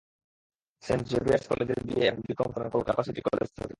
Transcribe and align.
Saint 0.83 1.03
Xavier's 1.07 1.45
কলেজের 1.47 1.79
BA 1.87 2.03
এবং 2.07 2.21
BCom 2.27 2.47
করেন 2.53 2.67
কলকাতা 2.69 3.01
সিটি 3.03 3.21
কলেজ 3.21 3.47
থেকে। 3.49 3.69